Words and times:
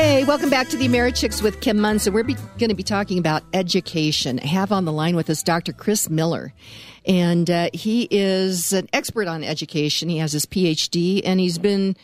Hey, 0.00 0.22
welcome 0.22 0.48
back 0.48 0.68
to 0.68 0.76
the 0.76 0.86
Americhicks 0.86 1.42
with 1.42 1.60
Kim 1.60 1.80
Monson. 1.80 2.12
We're 2.12 2.22
going 2.22 2.68
to 2.68 2.74
be 2.74 2.84
talking 2.84 3.18
about 3.18 3.42
education. 3.52 4.38
I 4.38 4.46
have 4.46 4.70
on 4.70 4.84
the 4.84 4.92
line 4.92 5.16
with 5.16 5.28
us 5.28 5.42
Dr. 5.42 5.72
Chris 5.72 6.08
Miller. 6.08 6.52
And 7.04 7.50
uh, 7.50 7.70
he 7.74 8.06
is 8.08 8.72
an 8.72 8.88
expert 8.92 9.26
on 9.26 9.42
education. 9.42 10.08
He 10.08 10.18
has 10.18 10.30
his 10.30 10.46
PhD, 10.46 11.20
and 11.24 11.40
he's 11.40 11.58
been 11.58 11.96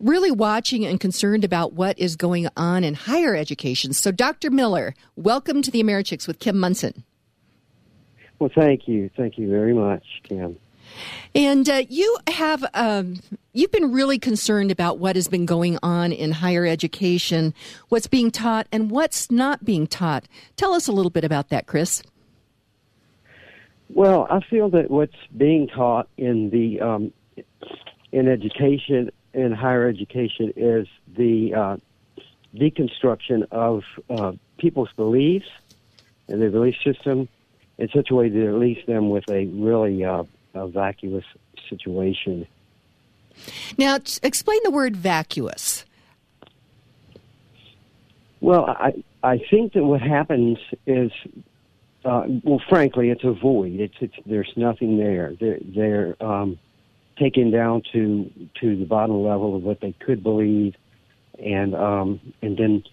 really 0.00 0.30
watching 0.30 0.86
and 0.86 0.98
concerned 0.98 1.44
about 1.44 1.74
what 1.74 1.98
is 1.98 2.16
going 2.16 2.48
on 2.56 2.82
in 2.82 2.94
higher 2.94 3.36
education. 3.36 3.92
So, 3.92 4.10
Dr. 4.10 4.50
Miller, 4.50 4.94
welcome 5.14 5.60
to 5.60 5.70
the 5.70 5.82
Americhicks 5.82 6.26
with 6.26 6.38
Kim 6.38 6.58
Monson. 6.58 7.04
Well, 8.38 8.50
thank 8.54 8.88
you. 8.88 9.10
Thank 9.18 9.36
you 9.36 9.50
very 9.50 9.74
much, 9.74 10.02
Kim. 10.22 10.56
And 11.34 11.68
uh, 11.68 11.82
you 11.88 12.18
have 12.28 12.64
um, 12.74 13.20
you've 13.52 13.72
been 13.72 13.92
really 13.92 14.18
concerned 14.18 14.70
about 14.70 14.98
what 14.98 15.16
has 15.16 15.28
been 15.28 15.46
going 15.46 15.78
on 15.82 16.12
in 16.12 16.32
higher 16.32 16.66
education, 16.66 17.54
what's 17.88 18.06
being 18.06 18.30
taught, 18.30 18.66
and 18.70 18.90
what's 18.90 19.30
not 19.30 19.64
being 19.64 19.86
taught. 19.86 20.26
Tell 20.56 20.74
us 20.74 20.88
a 20.88 20.92
little 20.92 21.10
bit 21.10 21.24
about 21.24 21.48
that, 21.48 21.66
Chris. 21.66 22.02
Well, 23.88 24.26
I 24.30 24.40
feel 24.40 24.70
that 24.70 24.90
what's 24.90 25.14
being 25.36 25.68
taught 25.68 26.08
in 26.16 26.50
the 26.50 26.80
um, 26.80 27.12
in 28.12 28.28
education 28.28 29.10
in 29.34 29.52
higher 29.52 29.88
education 29.88 30.52
is 30.56 30.86
the 31.16 31.54
uh, 31.54 31.76
deconstruction 32.54 33.46
of 33.50 33.82
uh, 34.08 34.32
people's 34.58 34.90
beliefs 34.96 35.48
and 36.28 36.40
their 36.40 36.50
belief 36.50 36.76
system 36.84 37.28
in 37.78 37.88
such 37.88 38.10
a 38.10 38.14
way 38.14 38.28
that 38.28 38.40
it 38.40 38.52
leaves 38.52 38.84
them 38.86 39.10
with 39.10 39.28
a 39.28 39.46
really 39.46 40.04
uh, 40.04 40.22
a 40.54 40.66
vacuous 40.68 41.24
situation. 41.68 42.46
Now, 43.76 43.96
explain 44.22 44.60
the 44.62 44.70
word 44.70 44.96
vacuous. 44.96 45.84
Well, 48.40 48.66
I 48.66 49.02
I 49.22 49.38
think 49.50 49.72
that 49.72 49.84
what 49.84 50.02
happens 50.02 50.58
is, 50.86 51.10
uh, 52.04 52.24
well, 52.42 52.60
frankly, 52.68 53.08
it's 53.08 53.24
a 53.24 53.32
void. 53.32 53.80
It's, 53.80 53.94
it's 54.00 54.14
there's 54.26 54.52
nothing 54.56 54.98
there. 54.98 55.34
They're 55.40 55.58
they're 55.62 56.22
um, 56.22 56.58
taken 57.18 57.50
down 57.50 57.82
to 57.92 58.30
to 58.60 58.76
the 58.76 58.84
bottom 58.84 59.22
level 59.22 59.56
of 59.56 59.62
what 59.62 59.80
they 59.80 59.92
could 59.92 60.22
believe, 60.22 60.74
and 61.38 61.74
um, 61.74 62.20
and 62.42 62.56
then 62.56 62.84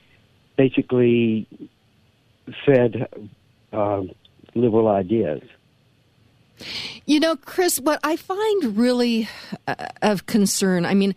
basically 0.58 1.48
fed 2.66 3.08
uh, 3.74 4.04
liberal 4.56 4.88
ideas. 4.88 5.42
You 7.06 7.20
know, 7.20 7.36
Chris, 7.36 7.80
what 7.80 8.00
I 8.04 8.16
find 8.16 8.78
really 8.78 9.28
uh, 9.68 9.88
of 10.02 10.26
concern, 10.26 10.86
I 10.86 10.94
mean, 10.94 11.16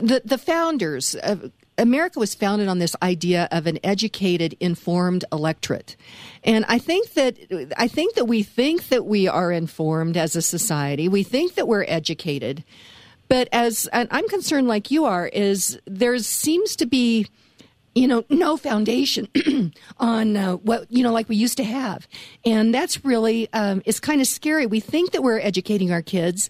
the, 0.00 0.22
the 0.24 0.38
founders, 0.38 1.14
of 1.14 1.50
America 1.78 2.18
was 2.18 2.34
founded 2.34 2.68
on 2.68 2.78
this 2.78 2.94
idea 3.02 3.48
of 3.50 3.66
an 3.66 3.78
educated, 3.82 4.56
informed 4.60 5.24
electorate. 5.32 5.96
And 6.44 6.64
I 6.68 6.78
think 6.78 7.14
that 7.14 7.70
I 7.76 7.88
think 7.88 8.14
that 8.14 8.26
we 8.26 8.42
think 8.42 8.88
that 8.88 9.06
we 9.06 9.26
are 9.26 9.50
informed 9.50 10.16
as 10.16 10.36
a 10.36 10.42
society. 10.42 11.08
We 11.08 11.22
think 11.22 11.54
that 11.54 11.66
we're 11.66 11.84
educated. 11.88 12.64
But 13.28 13.48
as 13.52 13.88
I'm 13.92 14.28
concerned 14.28 14.68
like 14.68 14.90
you 14.90 15.06
are 15.06 15.26
is 15.26 15.80
there 15.86 16.18
seems 16.18 16.76
to 16.76 16.86
be 16.86 17.26
you 17.94 18.08
know, 18.08 18.24
no 18.30 18.56
foundation 18.56 19.28
on 19.98 20.36
uh, 20.36 20.54
what, 20.54 20.90
you 20.90 21.02
know, 21.02 21.12
like 21.12 21.28
we 21.28 21.36
used 21.36 21.58
to 21.58 21.64
have. 21.64 22.08
And 22.44 22.74
that's 22.74 23.04
really, 23.04 23.52
um, 23.52 23.82
it's 23.84 24.00
kind 24.00 24.20
of 24.20 24.26
scary. 24.26 24.66
We 24.66 24.80
think 24.80 25.12
that 25.12 25.22
we're 25.22 25.38
educating 25.38 25.92
our 25.92 26.02
kids, 26.02 26.48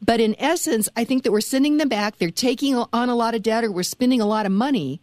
but 0.00 0.20
in 0.20 0.34
essence, 0.38 0.88
I 0.96 1.04
think 1.04 1.22
that 1.22 1.32
we're 1.32 1.40
sending 1.40 1.78
them 1.78 1.88
back. 1.88 2.18
They're 2.18 2.30
taking 2.30 2.74
on 2.76 3.08
a 3.08 3.14
lot 3.14 3.34
of 3.34 3.42
debt 3.42 3.64
or 3.64 3.72
we're 3.72 3.84
spending 3.84 4.20
a 4.20 4.26
lot 4.26 4.46
of 4.46 4.52
money 4.52 5.00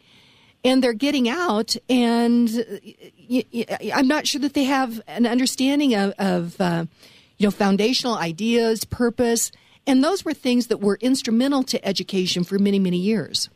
and 0.64 0.84
they're 0.84 0.94
getting 0.94 1.30
out. 1.30 1.76
And 1.90 2.50
I'm 3.94 4.08
not 4.08 4.28
sure 4.28 4.42
that 4.42 4.54
they 4.54 4.66
have 4.66 5.02
an 5.08 5.26
understanding 5.26 5.96
of, 5.96 6.14
of 6.20 6.60
uh, 6.62 6.86
you 7.38 7.48
know, 7.48 7.52
foundational 7.52 8.16
ideas, 8.16 8.84
purpose. 8.86 9.52
And 9.88 10.04
those 10.04 10.26
were 10.26 10.34
things 10.34 10.68
that 10.68 10.82
were 10.82 10.98
instrumental 11.02 11.64
to 11.64 11.84
education 11.84 12.44
for 12.44 12.60
many, 12.60 12.78
many 12.78 12.98
years. 12.98 13.50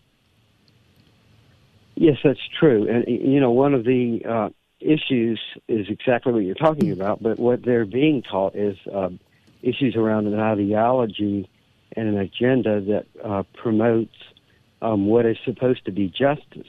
Yes, 2.03 2.17
that's 2.21 2.45
true. 2.59 2.85
And, 2.89 3.05
you 3.07 3.39
know, 3.39 3.51
one 3.51 3.73
of 3.73 3.85
the 3.85 4.19
uh, 4.27 4.49
issues 4.81 5.39
is 5.69 5.87
exactly 5.87 6.33
what 6.33 6.39
you're 6.39 6.53
talking 6.53 6.91
about, 6.91 7.23
but 7.23 7.39
what 7.39 7.63
they're 7.63 7.85
being 7.85 8.21
taught 8.23 8.57
is 8.57 8.75
uh, 8.93 9.07
issues 9.61 9.95
around 9.95 10.27
an 10.27 10.37
ideology 10.37 11.49
and 11.95 12.09
an 12.09 12.17
agenda 12.17 12.81
that 12.81 13.05
uh, 13.23 13.43
promotes 13.53 14.15
um, 14.81 15.05
what 15.05 15.25
is 15.25 15.37
supposed 15.45 15.85
to 15.85 15.93
be 15.93 16.09
justice. 16.09 16.67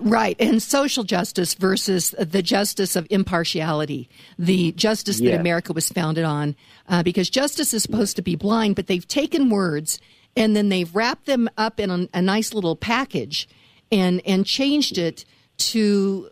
Right, 0.00 0.36
and 0.40 0.62
social 0.62 1.04
justice 1.04 1.52
versus 1.52 2.14
the 2.18 2.40
justice 2.40 2.96
of 2.96 3.06
impartiality, 3.10 4.08
the 4.38 4.72
justice 4.72 5.20
that 5.20 5.38
America 5.38 5.74
was 5.74 5.90
founded 5.90 6.24
on, 6.24 6.56
uh, 6.88 7.02
because 7.02 7.28
justice 7.28 7.74
is 7.74 7.82
supposed 7.82 8.16
to 8.16 8.22
be 8.22 8.34
blind, 8.34 8.76
but 8.76 8.86
they've 8.86 9.06
taken 9.06 9.50
words 9.50 10.00
and 10.36 10.56
then 10.56 10.68
they've 10.68 10.94
wrapped 10.94 11.26
them 11.26 11.48
up 11.56 11.78
in 11.78 11.90
a, 11.90 12.08
a 12.14 12.22
nice 12.22 12.54
little 12.54 12.76
package 12.76 13.48
and 13.90 14.20
and 14.26 14.46
changed 14.46 14.98
it 14.98 15.24
to 15.58 16.28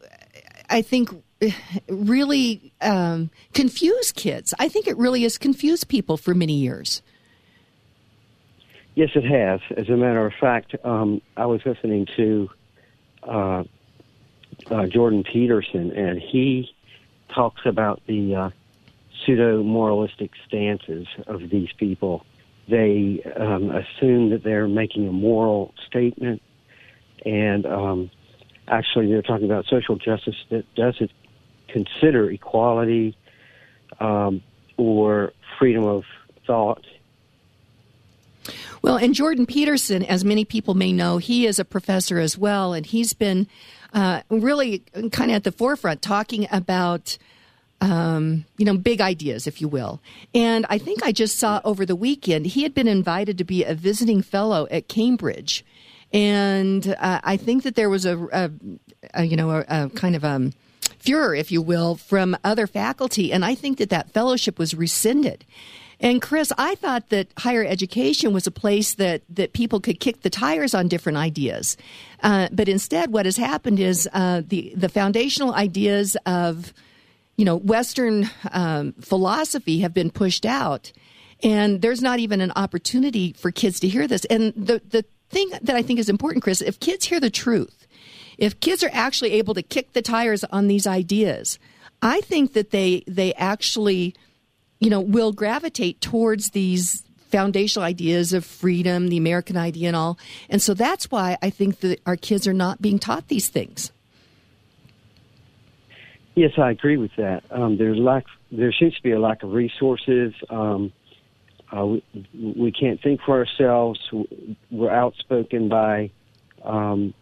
I 0.69 0.83
think 0.83 1.11
really 1.89 2.73
um, 2.81 3.31
confuse 3.55 4.13
kids. 4.13 4.55
I 4.59 4.69
think 4.69 4.87
it 4.87 4.97
really 4.97 5.23
has 5.23 5.39
confused 5.39 5.89
people 5.89 6.17
for 6.17 6.35
many 6.35 6.55
years. 6.55 7.03
Yes, 8.95 9.11
it 9.15 9.25
has. 9.25 9.61
As 9.77 9.89
a 9.89 9.97
matter 9.97 10.27
of 10.27 10.33
fact, 10.41 10.75
um, 10.85 11.23
I 11.37 11.47
was 11.47 11.61
listening 11.65 12.07
to 12.17 12.51
uh, 13.23 13.65
uh, 14.71 14.87
Jordan 14.87 15.25
Peterson, 15.25 15.93
and 15.93 16.21
he 16.21 16.71
talks 17.35 17.63
about 17.65 18.03
the 18.07 18.35
uh, 18.35 18.51
pseudo 19.25 19.63
moralistic 19.63 20.33
stances 20.47 21.07
of 21.27 21.49
these 21.51 21.73
people 21.79 22.27
they 22.71 23.23
um, 23.37 23.71
assume 23.71 24.31
that 24.31 24.43
they're 24.43 24.69
making 24.69 25.09
a 25.09 25.13
moral 25.13 25.75
statement, 25.87 26.41
and 27.25 27.67
um, 27.67 28.11
actually, 28.69 29.09
they're 29.09 29.23
talking 29.23 29.47
about 29.47 29.67
social 29.67 29.97
justice 29.97 30.37
that 30.51 30.65
doesn't 30.75 31.11
consider 31.69 32.31
equality 32.31 33.17
um, 34.01 34.43
or 34.77 35.33
freedom 35.59 35.85
of 35.85 36.05
thought. 36.47 36.85
Well, 38.83 38.97
and 38.97 39.15
Jordan 39.15 39.45
Peterson, 39.45 40.03
as 40.03 40.25
many 40.25 40.45
people 40.45 40.75
may 40.75 40.93
know, 40.93 41.19
he 41.19 41.47
is 41.47 41.59
a 41.59 41.65
professor 41.65 42.19
as 42.19 42.39
well, 42.39 42.73
and 42.73 42.87
he's 42.87 43.13
been 43.13 43.47
uh, 43.93 44.23
really 44.31 44.79
kind 45.13 45.31
of 45.31 45.37
at 45.37 45.45
the 45.45 45.53
forefront 45.53 46.01
talking 46.01 46.49
about 46.51 47.19
um, 47.81 48.45
you 48.57 48.65
know, 48.65 48.77
big 48.77 49.01
ideas, 49.01 49.47
if 49.47 49.61
you 49.61 49.69
will. 49.69 50.01
And 50.35 50.67
I 50.69 50.79
think 50.79 51.03
I 51.03 51.13
just 51.13 51.39
saw 51.39 51.61
over 51.65 51.87
the 51.87 51.97
weekend 51.97 52.47
he 52.47 52.63
had 52.63 52.75
been 52.75 52.89
invited 52.89 53.39
to 53.39 53.45
be 53.45 53.65
a 53.65 53.75
visiting 53.75 54.23
fellow 54.23 54.67
at 54.71 54.89
Cambridge, 54.89 55.65
and 56.13 56.95
uh, 56.99 57.21
I 57.23 57.37
think 57.37 57.63
that 57.63 57.77
there 57.77 57.91
was 57.91 58.05
a, 58.05 58.19
a, 58.33 58.51
a 59.15 59.25
you 59.25 59.37
know, 59.37 59.51
a, 59.51 59.65
a, 59.69 59.91
kind 59.91 60.17
of 60.17 60.25
a 60.25 60.51
furor, 60.99 61.35
if 61.35 61.53
you 61.53 61.63
will, 61.63 61.95
from 61.97 62.37
other 62.45 62.67
faculty, 62.67 63.33
and 63.33 63.45
I 63.45 63.55
think 63.55 63.79
that 63.79 63.91
that 63.91 64.11
fellowship 64.11 64.59
was 64.59 64.75
rescinded. 64.75 65.45
And 66.03 66.23
Chris, 66.23 66.51
I 66.57 66.77
thought 66.77 67.11
that 67.11 67.29
higher 67.37 67.65
education 67.65 68.33
was 68.33 68.47
a 68.47 68.51
place 68.51 68.95
that, 68.95 69.23
that 69.29 69.53
people 69.53 69.81
could 69.81 70.01
kick 70.01 70.23
the 70.23 70.31
tires 70.31 70.75
on 70.75 70.89
different 70.89 71.19
ideas. 71.19 71.77
Uh, 72.23 72.49
but 72.51 72.71
instead, 72.71 73.13
what 73.13 73.27
has 73.27 73.37
happened 73.37 73.79
is 73.79 74.09
uh, 74.15 74.41
the, 74.47 74.73
the 74.75 74.89
foundational 74.89 75.53
ideas 75.53 76.17
of 76.25 76.73
you 77.41 77.47
know, 77.47 77.57
Western 77.57 78.29
um, 78.53 78.93
philosophy 79.01 79.81
have 79.81 79.95
been 79.95 80.11
pushed 80.11 80.45
out, 80.45 80.93
and 81.43 81.81
there's 81.81 82.03
not 82.03 82.19
even 82.19 82.43
an 82.43 82.53
opportunity 82.55 83.33
for 83.33 83.51
kids 83.51 83.81
to 83.81 83.89
hear 83.89 84.07
this. 84.07 84.27
And 84.27 84.53
the 84.55 84.83
the 84.91 85.07
thing 85.31 85.49
that 85.63 85.75
I 85.75 85.81
think 85.81 85.99
is 85.99 86.11
important, 86.11 86.45
Chris, 86.45 86.61
if 86.61 86.79
kids 86.81 87.07
hear 87.07 87.19
the 87.19 87.31
truth, 87.31 87.87
if 88.37 88.61
kids 88.61 88.85
are 88.85 88.91
actually 88.93 89.33
able 89.33 89.55
to 89.55 89.63
kick 89.63 89.95
the 89.95 90.03
tires 90.03 90.45
on 90.45 90.67
these 90.67 90.87
ideas, 90.87 91.59
I 92.03 92.21
think 92.21 92.53
that 92.53 92.73
they 92.73 93.05
they 93.07 93.33
actually, 93.33 94.15
you 94.79 94.91
know, 94.91 95.01
will 95.01 95.33
gravitate 95.33 96.03
towards 96.03 96.51
these 96.51 97.05
foundational 97.31 97.87
ideas 97.87 98.35
of 98.35 98.45
freedom, 98.45 99.09
the 99.09 99.17
American 99.17 99.57
idea, 99.57 99.89
and 99.89 99.97
all. 99.97 100.19
And 100.51 100.61
so 100.61 100.75
that's 100.75 101.11
why 101.11 101.39
I 101.41 101.49
think 101.49 101.81
that 101.81 102.03
our 102.05 102.17
kids 102.17 102.47
are 102.47 102.53
not 102.53 102.83
being 102.83 102.99
taught 102.99 103.29
these 103.29 103.49
things. 103.49 103.93
Yes, 106.41 106.53
I 106.57 106.71
agree 106.71 106.97
with 106.97 107.11
that. 107.19 107.43
Um, 107.51 107.77
there's 107.77 107.99
lack. 107.99 108.25
There 108.51 108.73
seems 108.73 108.97
to 108.97 109.03
be 109.03 109.11
a 109.11 109.21
lack 109.21 109.43
of 109.43 109.53
resources. 109.53 110.33
Um, 110.49 110.91
uh, 111.71 111.85
we, 111.85 112.03
we, 112.33 112.73
can't 112.73 112.99
think 113.03 113.21
for 113.27 113.37
ourselves. 113.37 114.01
We're 114.71 114.91
outspoken 114.91 115.69
by 115.69 116.13
um, 116.65 117.13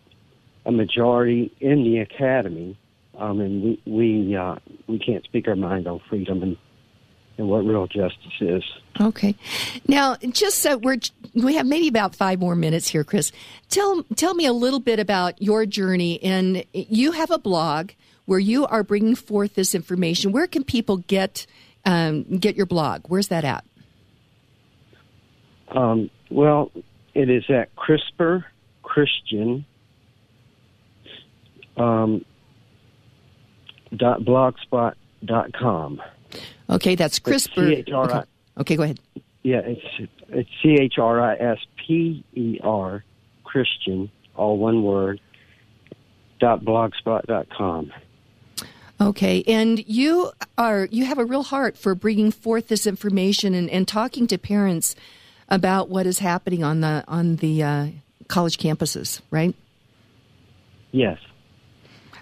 a 0.64 0.70
majority 0.70 1.52
in 1.58 1.82
the 1.82 1.98
academy, 1.98 2.78
um, 3.18 3.40
and 3.40 3.60
we 3.60 3.82
we 3.86 4.36
uh, 4.36 4.54
we 4.86 5.00
can't 5.00 5.24
speak 5.24 5.48
our 5.48 5.56
mind 5.56 5.88
on 5.88 6.00
freedom 6.08 6.44
and 6.44 6.56
and 7.38 7.48
what 7.48 7.64
real 7.64 7.88
justice 7.88 8.40
is. 8.40 8.62
Okay. 9.00 9.34
Now, 9.88 10.14
just 10.30 10.60
so 10.60 10.76
we're 10.76 10.98
we 11.34 11.56
have 11.56 11.66
maybe 11.66 11.88
about 11.88 12.14
five 12.14 12.38
more 12.38 12.54
minutes 12.54 12.86
here, 12.86 13.02
Chris. 13.02 13.32
Tell 13.68 14.04
tell 14.14 14.34
me 14.34 14.46
a 14.46 14.52
little 14.52 14.78
bit 14.78 15.00
about 15.00 15.42
your 15.42 15.66
journey. 15.66 16.22
And 16.22 16.64
you 16.72 17.10
have 17.10 17.32
a 17.32 17.38
blog 17.40 17.90
where 18.28 18.38
you 18.38 18.66
are 18.66 18.84
bringing 18.84 19.14
forth 19.14 19.54
this 19.54 19.74
information. 19.74 20.32
Where 20.32 20.46
can 20.46 20.62
people 20.62 20.98
get 20.98 21.46
um, 21.86 22.24
get 22.24 22.56
your 22.56 22.66
blog? 22.66 23.06
Where's 23.08 23.28
that 23.28 23.42
at? 23.42 23.64
Um, 25.68 26.10
well, 26.30 26.70
it 27.14 27.30
is 27.30 27.44
at 27.48 27.74
Chrisper 27.74 28.44
Christian 28.82 29.64
um, 31.78 32.22
dot 33.96 34.20
blogspot 34.20 34.92
dot 35.24 35.54
com. 35.54 36.02
Okay, 36.68 36.96
that's 36.96 37.18
Chrisper. 37.18 37.82
Okay. 37.90 38.22
okay, 38.58 38.76
go 38.76 38.82
ahead. 38.82 39.00
Yeah, 39.42 39.60
it's 39.64 40.10
it's 40.28 40.50
C 40.62 40.76
H 40.78 40.98
R 40.98 41.18
I 41.18 41.34
S 41.36 41.58
P 41.78 42.22
E 42.34 42.60
R 42.62 43.02
Christian, 43.44 44.10
all 44.36 44.58
one 44.58 44.82
word. 44.82 45.18
dot 46.40 46.60
blogspot 46.62 47.24
dot 47.24 47.48
com. 47.48 47.90
Okay, 49.00 49.44
and 49.46 49.86
you 49.86 50.32
are 50.56 50.88
you 50.90 51.04
have 51.04 51.18
a 51.18 51.24
real 51.24 51.44
heart 51.44 51.78
for 51.78 51.94
bringing 51.94 52.32
forth 52.32 52.66
this 52.66 52.86
information 52.86 53.54
and, 53.54 53.70
and 53.70 53.86
talking 53.86 54.26
to 54.26 54.38
parents 54.38 54.96
about 55.48 55.88
what 55.88 56.06
is 56.06 56.18
happening 56.18 56.64
on 56.64 56.80
the 56.80 57.04
on 57.06 57.36
the 57.36 57.62
uh, 57.62 57.86
college 58.26 58.58
campuses, 58.58 59.20
right? 59.30 59.54
Yes. 60.90 61.18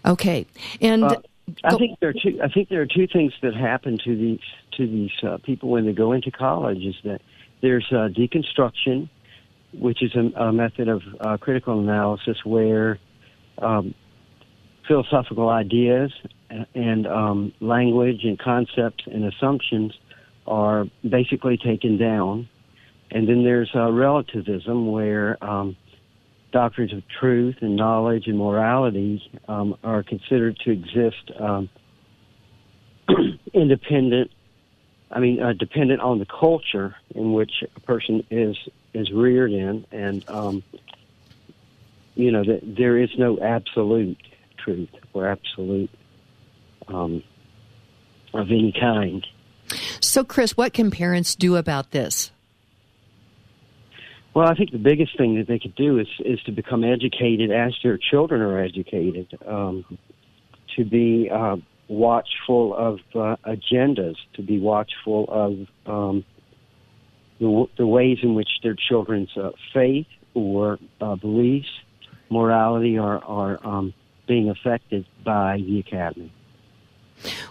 Okay, 0.04 0.46
and 0.80 1.04
uh, 1.04 1.16
I 1.64 1.76
think 1.76 1.98
there 2.00 2.10
are 2.10 2.12
two. 2.12 2.40
I 2.42 2.48
think 2.48 2.68
there 2.68 2.82
are 2.82 2.86
two 2.86 3.06
things 3.06 3.32
that 3.40 3.54
happen 3.54 3.98
to 4.04 4.16
these 4.16 4.40
to 4.76 4.86
these 4.86 5.12
uh, 5.22 5.38
people 5.38 5.70
when 5.70 5.86
they 5.86 5.92
go 5.92 6.12
into 6.12 6.30
college. 6.30 6.84
Is 6.84 6.96
that 7.04 7.22
there's 7.62 7.86
uh, 7.90 8.08
deconstruction, 8.08 9.08
which 9.72 10.02
is 10.02 10.14
a, 10.14 10.40
a 10.40 10.52
method 10.52 10.88
of 10.88 11.02
uh, 11.20 11.36
critical 11.38 11.80
analysis 11.80 12.44
where 12.44 12.98
um, 13.58 13.94
philosophical 14.86 15.48
ideas 15.48 16.12
and 16.74 17.06
um, 17.06 17.52
language 17.60 18.24
and 18.24 18.38
concepts 18.38 19.04
and 19.06 19.24
assumptions 19.24 19.92
are 20.46 20.86
basically 21.08 21.56
taken 21.56 21.98
down. 21.98 22.48
And 23.10 23.28
then 23.28 23.44
there's 23.44 23.70
uh, 23.74 23.90
relativism 23.90 24.90
where 24.90 25.42
um, 25.44 25.76
doctrines 26.52 26.92
of 26.92 27.02
truth 27.20 27.56
and 27.60 27.76
knowledge 27.76 28.26
and 28.26 28.38
morality 28.38 29.22
um, 29.48 29.76
are 29.82 30.02
considered 30.02 30.58
to 30.64 30.70
exist 30.70 31.30
um, 31.38 31.68
independent. 33.52 34.30
I 35.10 35.20
mean, 35.20 35.40
uh, 35.40 35.52
dependent 35.52 36.00
on 36.00 36.18
the 36.18 36.26
culture 36.26 36.96
in 37.14 37.32
which 37.32 37.62
a 37.74 37.80
person 37.80 38.24
is 38.30 38.56
is 38.92 39.10
reared 39.12 39.52
in, 39.52 39.84
and 39.92 40.24
um, 40.28 40.64
you 42.14 42.32
know 42.32 42.42
that 42.42 42.60
there 42.76 42.98
is 42.98 43.10
no 43.16 43.38
absolute 43.38 44.18
truth 44.66 44.88
or 45.14 45.28
absolute 45.28 45.90
um, 46.88 47.22
of 48.34 48.48
any 48.50 48.74
kind. 48.78 49.26
So, 50.00 50.24
Chris, 50.24 50.56
what 50.56 50.72
can 50.72 50.90
parents 50.90 51.34
do 51.34 51.56
about 51.56 51.90
this? 51.92 52.30
Well, 54.34 54.46
I 54.46 54.54
think 54.54 54.70
the 54.70 54.78
biggest 54.78 55.16
thing 55.16 55.36
that 55.38 55.48
they 55.48 55.58
could 55.58 55.74
do 55.76 55.98
is 55.98 56.08
is 56.20 56.38
to 56.42 56.52
become 56.52 56.84
educated 56.84 57.50
as 57.50 57.74
their 57.82 57.98
children 57.98 58.42
are 58.42 58.60
educated, 58.60 59.28
um, 59.46 59.84
to 60.76 60.84
be 60.84 61.30
uh, 61.32 61.56
watchful 61.88 62.74
of 62.76 62.98
uh, 63.14 63.36
agendas, 63.46 64.16
to 64.34 64.42
be 64.42 64.58
watchful 64.58 65.24
of 65.30 65.90
um, 65.90 66.24
the, 67.40 67.66
the 67.78 67.86
ways 67.86 68.18
in 68.22 68.34
which 68.34 68.50
their 68.62 68.74
children's 68.74 69.34
uh, 69.38 69.52
faith 69.72 70.06
or 70.34 70.78
uh, 71.00 71.16
beliefs, 71.16 71.70
morality 72.28 72.98
are 72.98 73.24
are 73.24 73.58
um, 73.66 73.94
being 74.26 74.48
affected 74.48 75.06
by 75.24 75.58
the 75.58 75.80
academy. 75.80 76.32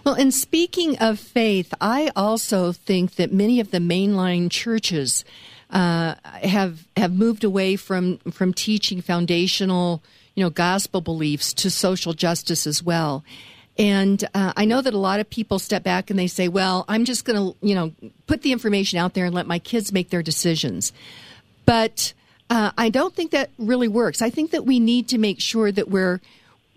Well, 0.04 0.14
and 0.14 0.32
speaking 0.32 0.96
of 0.98 1.18
faith, 1.18 1.74
I 1.80 2.10
also 2.14 2.72
think 2.72 3.16
that 3.16 3.32
many 3.32 3.58
of 3.60 3.70
the 3.70 3.78
mainline 3.78 4.50
churches 4.50 5.24
uh, 5.70 6.14
have 6.24 6.86
have 6.96 7.12
moved 7.12 7.42
away 7.42 7.76
from 7.76 8.18
from 8.30 8.54
teaching 8.54 9.00
foundational, 9.00 10.02
you 10.34 10.44
know, 10.44 10.50
gospel 10.50 11.00
beliefs 11.00 11.52
to 11.54 11.70
social 11.70 12.12
justice 12.12 12.66
as 12.66 12.82
well. 12.82 13.24
And 13.78 14.24
uh, 14.32 14.52
I 14.56 14.64
know 14.64 14.80
that 14.80 14.94
a 14.94 14.98
lot 14.98 15.20
of 15.20 15.28
people 15.28 15.58
step 15.58 15.82
back 15.82 16.08
and 16.08 16.18
they 16.18 16.28
say, 16.28 16.48
"Well, 16.48 16.84
I'm 16.88 17.04
just 17.04 17.24
going 17.24 17.52
to, 17.52 17.66
you 17.66 17.74
know, 17.74 17.92
put 18.26 18.42
the 18.42 18.52
information 18.52 18.98
out 18.98 19.14
there 19.14 19.26
and 19.26 19.34
let 19.34 19.46
my 19.46 19.58
kids 19.58 19.92
make 19.92 20.10
their 20.10 20.22
decisions." 20.22 20.92
But 21.66 22.14
uh, 22.48 22.70
I 22.78 22.88
don't 22.88 23.14
think 23.14 23.32
that 23.32 23.50
really 23.58 23.88
works. 23.88 24.22
I 24.22 24.30
think 24.30 24.52
that 24.52 24.64
we 24.64 24.78
need 24.78 25.08
to 25.08 25.18
make 25.18 25.40
sure 25.40 25.72
that 25.72 25.88
we're 25.88 26.20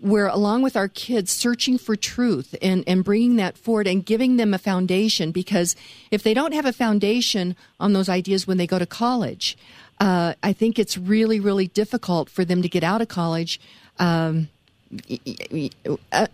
we're 0.00 0.28
along 0.28 0.62
with 0.62 0.76
our 0.76 0.88
kids 0.88 1.30
searching 1.30 1.78
for 1.78 1.96
truth 1.96 2.54
and, 2.62 2.84
and 2.86 3.04
bringing 3.04 3.36
that 3.36 3.58
forward 3.58 3.86
and 3.86 4.04
giving 4.04 4.36
them 4.36 4.54
a 4.54 4.58
foundation 4.58 5.30
because 5.30 5.76
if 6.10 6.22
they 6.22 6.34
don't 6.34 6.52
have 6.52 6.64
a 6.64 6.72
foundation 6.72 7.54
on 7.78 7.92
those 7.92 8.08
ideas 8.08 8.46
when 8.46 8.56
they 8.56 8.66
go 8.66 8.78
to 8.78 8.86
college, 8.86 9.56
uh, 10.00 10.34
I 10.42 10.52
think 10.52 10.78
it's 10.78 10.96
really, 10.96 11.40
really 11.40 11.66
difficult 11.66 12.30
for 12.30 12.44
them 12.44 12.62
to 12.62 12.68
get 12.68 12.82
out 12.82 13.02
of 13.02 13.08
college. 13.08 13.60
Um, 13.98 14.48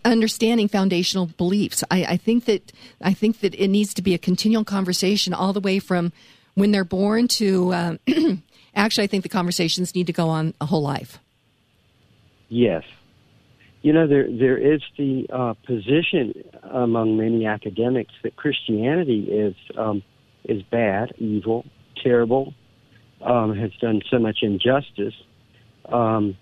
understanding 0.03 0.67
foundational 0.67 1.27
beliefs. 1.27 1.83
I, 1.91 2.05
I, 2.05 2.17
think 2.17 2.45
that 2.45 2.71
I 3.01 3.13
think 3.13 3.41
that 3.41 3.53
it 3.53 3.67
needs 3.67 3.93
to 3.93 4.01
be 4.01 4.15
a 4.15 4.17
continual 4.17 4.63
conversation 4.63 5.31
all 5.31 5.53
the 5.53 5.59
way 5.59 5.77
from 5.77 6.11
when 6.55 6.71
they're 6.71 6.83
born 6.83 7.27
to. 7.27 7.71
Uh, 7.71 7.97
actually, 8.75 9.03
I 9.03 9.07
think 9.07 9.21
the 9.21 9.29
conversations 9.29 9.93
need 9.93 10.07
to 10.07 10.13
go 10.13 10.29
on 10.29 10.55
a 10.59 10.65
whole 10.65 10.81
life. 10.81 11.19
Yes, 12.49 12.83
you 13.81 13.93
know, 13.93 14.07
there 14.07 14.27
there 14.27 14.57
is 14.57 14.81
the 14.97 15.27
uh, 15.31 15.53
position 15.65 16.33
among 16.63 17.17
many 17.17 17.45
academics 17.45 18.13
that 18.23 18.35
Christianity 18.35 19.23
is 19.29 19.55
um, 19.77 20.03
is 20.45 20.61
bad, 20.63 21.13
evil, 21.17 21.65
terrible, 22.03 22.53
um, 23.21 23.55
has 23.55 23.71
done 23.79 24.01
so 24.09 24.19
much 24.19 24.39
injustice, 24.41 25.13
um, 25.91 26.35